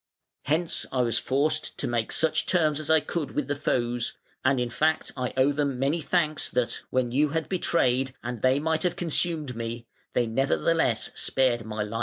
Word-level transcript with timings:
Hence 0.45 0.87
I 0.91 1.03
was 1.03 1.19
forced 1.19 1.77
to 1.77 1.87
make 1.87 2.11
such 2.11 2.47
terms 2.47 2.79
as 2.79 2.89
I 2.89 3.01
could 3.01 3.35
with 3.35 3.47
the 3.47 3.55
foes, 3.55 4.17
and 4.43 4.59
in 4.59 4.71
fact 4.71 5.11
I 5.15 5.31
owe 5.37 5.51
them 5.51 5.77
many 5.77 6.01
thanks 6.01 6.49
that, 6.49 6.81
when 6.89 7.11
you 7.11 7.29
had 7.29 7.47
betrayed 7.47 8.15
and 8.23 8.41
they 8.41 8.57
might 8.59 8.81
have 8.81 8.95
consumed 8.95 9.55
me, 9.55 9.85
they 10.13 10.25
nevertheless 10.25 11.11
spared 11.13 11.65
my 11.65 11.83
life". 11.83 11.99